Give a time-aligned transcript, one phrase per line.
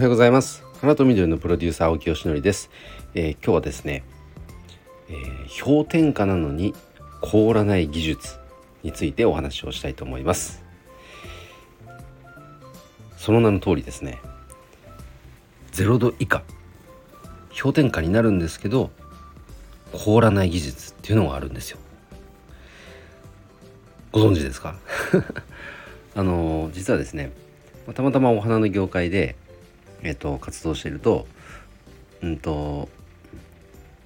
[0.00, 0.64] はようございます。
[0.80, 2.70] 花と緑のプロデューサー青木よしのりです、
[3.14, 4.02] えー、今日はですね、
[5.10, 6.72] えー、氷点下なのに
[7.20, 8.38] 凍らない技術
[8.82, 10.64] についてお話をしたいと思います。
[13.18, 14.22] その名の通りですね
[15.72, 16.44] 0度以下
[17.62, 18.90] 氷点下になるんですけど
[19.92, 21.78] 凍らない技術っていうのがあるんですよ。
[24.12, 24.76] ご存知ですか？
[26.16, 27.32] あの実はですね
[27.92, 29.36] たまたまお花の業界で、
[30.02, 31.26] えっと、活動していると
[32.22, 32.88] うんと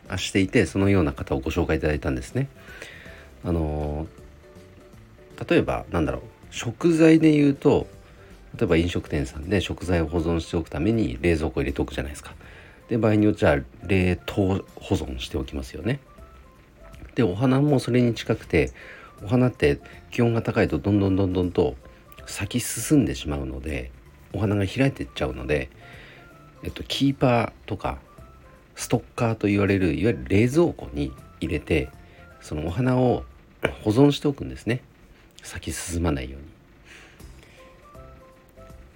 [0.08, 2.48] あしていてそのような方をご紹介いただいたんですね。
[3.44, 4.06] あの
[5.48, 7.86] 例えばなんだろう食材で言うと
[8.56, 12.34] 例えば飲食店さんで食材を保存しておくために冷蔵庫入れておくじゃないですか。
[12.88, 16.00] で場合によっちゃ冷凍保存しておきますよね。
[17.14, 18.72] でお花もそれに近くて
[19.22, 19.78] お花って
[20.10, 21.76] 気温が高いとどんどんどんどんと
[22.26, 23.90] 咲き進んでしまうので
[24.34, 25.70] お花が開いてっちゃうので、
[26.62, 27.98] えっと、キーパーとか
[28.74, 31.88] ストッカーと言われるいわゆる冷蔵庫に入れて
[32.40, 33.24] そのお花を
[33.82, 34.82] 保存しておくんですね
[35.42, 36.40] 咲き進まないよう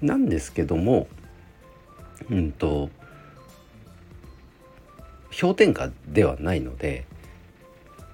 [0.03, 0.09] に。
[0.09, 1.09] なんですけども
[2.31, 2.91] うんと
[5.41, 7.05] 氷点下ではないので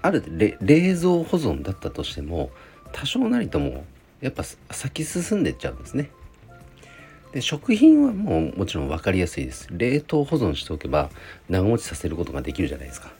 [0.01, 2.51] ある冷蔵保存だったとしても
[2.91, 3.85] 多少なりとも
[4.21, 6.09] やっぱ先進んでっちゃうんですね。
[7.35, 9.67] で食品はもうもちろん分かりやすいです。
[9.69, 11.09] 冷凍保存しておけば
[11.49, 13.11] 長持ちさせることができるじゃないですか。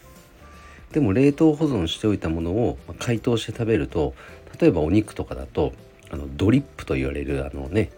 [0.93, 4.15] でも冷凍保存しておいたものを解凍して食べると
[4.57, 5.73] 例えばお肉とかだと
[6.09, 7.89] あのドリップと言われるあのね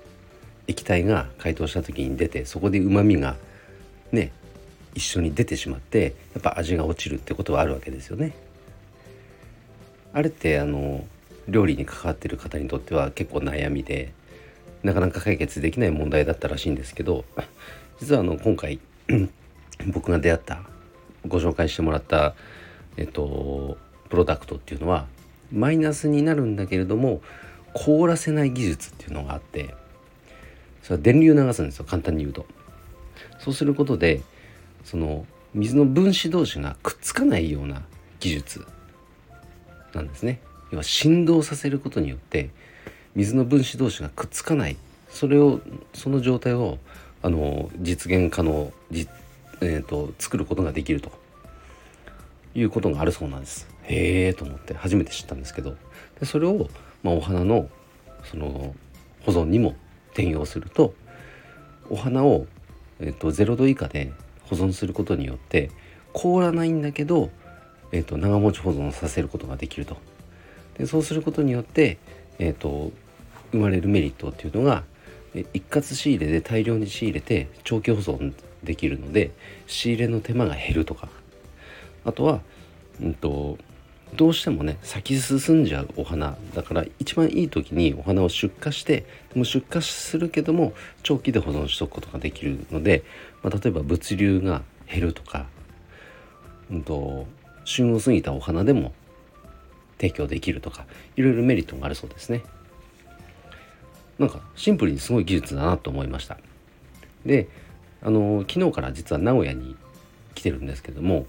[0.66, 3.36] 液体が解凍した時に出てそこでうまみが
[4.12, 4.32] ね
[4.96, 8.34] 一緒に出てしまってやっぱ味が落ちるってことはあるわけですよね。
[10.14, 11.06] あれってあの
[11.48, 14.14] 料理に関わってる方にとっては結構悩みで
[14.84, 17.26] なかなか解決できない問題だったらしいんですけど
[18.00, 18.80] 実はあの今回
[19.88, 20.62] 僕が出会った
[21.28, 22.36] ご紹介してもらった
[22.96, 23.78] えっと
[24.10, 25.06] プロダクトっていうのは
[25.52, 27.22] マイナスになるんだけれども
[27.74, 29.76] 凍らせない技術っていうのがあって
[30.84, 32.46] それは電流流すんですよ簡単に言うと。
[33.40, 34.22] そうすることで
[34.84, 37.84] その水の分子同士がくっつかないような
[38.20, 38.66] 技術
[39.94, 40.40] なんですね。
[40.72, 42.50] 要は振動させることによって
[43.18, 44.78] 水の分子同士がくっつかない。
[45.10, 45.60] それを
[45.96, 46.78] その状態を
[47.24, 49.10] あの実現可能じ、
[49.60, 51.12] えーと、作ることができると。
[52.54, 53.68] いうことがあるそうなんです。
[53.84, 55.76] へえと思って初めて知ったんですけど。
[56.20, 56.70] でそれを、
[57.02, 57.70] まあ、お花の
[58.24, 58.76] その
[59.22, 59.76] 保存にも
[60.10, 60.94] 転用すると
[61.90, 62.46] お花を、
[63.00, 64.12] えーと、0度以下で
[64.44, 65.72] 保存することによって
[66.14, 67.32] 凍らないんだけど、
[67.92, 69.98] えーと長持ち保存させることができると。
[70.78, 71.98] でそうすることによって、
[72.40, 72.92] えーと、
[73.52, 74.84] 生まれるメリットっていうのが
[75.54, 79.32] 一括仕入れで大量に仕入れて長期保存できるので
[79.68, 81.10] 仕入れの手間が減るとか。
[82.06, 82.40] あとは、
[83.02, 83.58] うんと、
[84.16, 90.72] どうしてもね咲き進んじゃうお花だから一番いい時にお花を出荷してでも出荷するけども
[91.04, 93.04] 長期で保存しておくことができるので、
[93.44, 95.48] まあ、例えば物流が減るとか、
[96.72, 97.28] うんと
[97.66, 98.94] 旬を過ぎたお花でも
[99.98, 100.86] 提供できるとか
[101.18, 102.44] いろいろメリットがあるそうですね。
[104.20, 106.38] なんかシンプルにすごい技術だなと思いました。
[107.26, 107.48] で
[108.02, 109.76] あの昨日から実は名古屋に
[110.36, 111.26] 来てるんですけども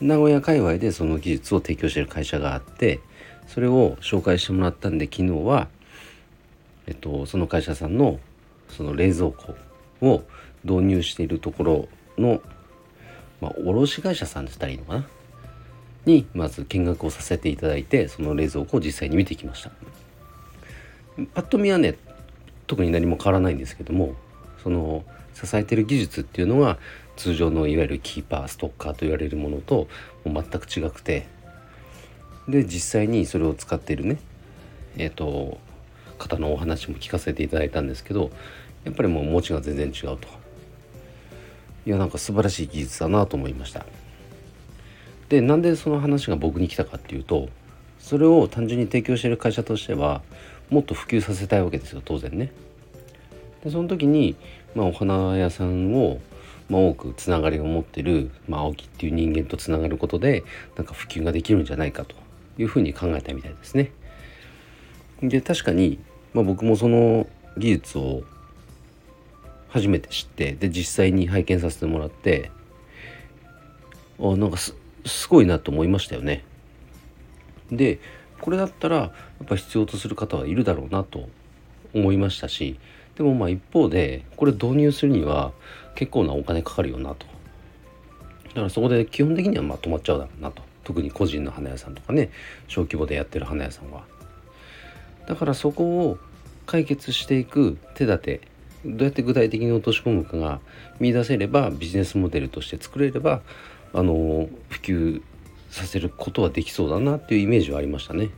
[0.00, 3.00] 名古屋界隈でその技術を提供している会社があって
[3.48, 5.68] それを紹介してもらったんで昨日は、
[6.86, 8.20] えっと、その会社さんの
[8.68, 9.54] その冷蔵庫
[10.02, 10.22] を
[10.62, 12.40] 導入しているところの、
[13.40, 15.06] まあ、卸会社さんって言ったらいいのかな？
[16.06, 19.70] にまず見学をさせていただいてその冷蔵庫を実際に見てきました。
[21.34, 21.96] パッと見はね
[22.70, 24.14] 特に何も変わらないんですけども
[24.62, 25.04] その
[25.34, 26.78] 支えてる技術っていうのは
[27.16, 29.88] 通常のいわゆるキーパーストッカーと言われるものと
[30.24, 31.26] もう全く違くて
[32.48, 34.18] で実際にそれを使っているね
[34.96, 35.58] えっ、ー、と
[36.16, 38.30] 方のお話も聞かせていただいたんですけど
[38.84, 40.28] やっぱりもう持ちが全然違うと。
[41.86, 43.84] いやなんか素晴らしい技術だなと思いました。
[45.28, 47.48] でなんでその話が僕に来たかっていうと
[47.98, 50.22] それを単純に提供してる会社としては
[50.70, 52.52] もっと普及させたいわけですよ当然ね。
[53.62, 54.36] でその時に、
[54.74, 56.18] まあ、お花屋さんを、
[56.68, 60.44] まあ、多くつながりを持ってる、まあ、青木っていう人間とつながることで
[60.76, 62.14] なんか普及ができるんじゃないかと
[62.58, 63.92] いうふうに考えたみたいですね。
[65.22, 65.98] で確かに、
[66.32, 67.26] まあ、僕もその
[67.58, 68.22] 技術を
[69.68, 72.50] 初めて知ってで実際に拝見させてもらって
[74.18, 74.74] あなんかす
[75.06, 76.44] すごいなと思いましたよね。
[77.70, 78.00] で
[78.40, 79.10] これだったらや
[79.44, 81.28] っぱ必要とする方はいるだろうなと
[81.94, 82.78] 思いましたし
[83.16, 85.52] でもまあ一方でこれ導入するには
[85.94, 87.26] 結構なお金かかるよなと。
[88.48, 90.62] だからそこで基本的にはまあ止まっちゃうだろうなと。
[90.82, 92.30] 特に個人の花屋さんとかね
[92.66, 94.04] 小規模でやってる花屋さんは。
[95.26, 96.18] だからそこを
[96.66, 98.40] 解決していく手立て
[98.84, 100.60] どうやって具体的に落とし込むかが
[100.98, 103.42] 見出せればビジネスモデルとして作れれば
[103.92, 105.22] あの普及
[105.70, 108.30] させることはできそうだなっていうイメージはありましたね。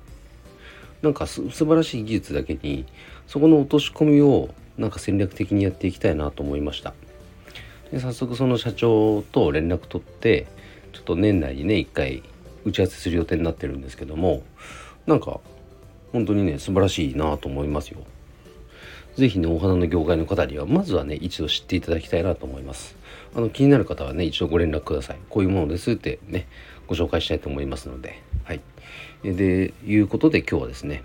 [1.03, 2.87] なんか素晴らしい技術だけに
[3.27, 6.95] そこの落とし込みをなんか戦略的にやっていきたいなと思いました。
[7.91, 10.47] で早速その社長と連絡取って
[10.93, 12.23] ちょっと年内にね一回
[12.65, 14.43] 打ち合わせする予定になってるんですけども
[15.07, 15.41] なんか
[16.13, 18.01] 本当にね素晴らしいなと思いますよ。
[19.17, 22.97] 是非ねお花の業界の方にはまずはね一度知っていただきたいなと思います。
[23.35, 25.19] あの気になる方はね一度ご連絡ください。
[25.29, 26.47] こういうものですってね
[26.93, 28.61] ご紹介したいと思いますのではい。
[29.25, 31.03] でいうことで今日はですね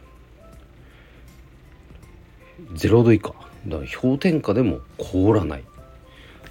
[2.73, 3.33] 0度以下。
[3.67, 5.63] だから氷点下でも凍らない。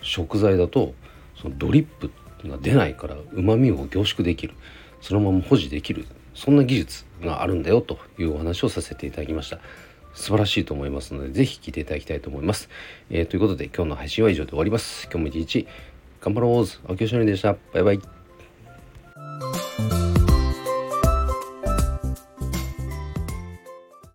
[0.01, 0.95] 食材だと
[1.41, 2.11] そのドリップ
[2.49, 4.55] が出ないからうまみを凝縮できる。
[5.03, 6.07] そのまま保持できる。
[6.35, 9.59] そんな技術があるんだよというお話をさせていただきました。
[10.15, 12.71] 素晴らしいと思いますので是非聞いていただきたいと思います、
[13.11, 15.05] えー、ということで今日の配信は以上で終わります。
[15.13, 15.67] 今日も一日
[16.21, 16.93] 頑張ろう。
[16.93, 17.57] 秋吉でした。
[17.75, 18.16] バイバイ。